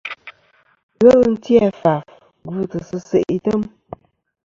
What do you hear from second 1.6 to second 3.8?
a faf chitɨ sɨ se' item.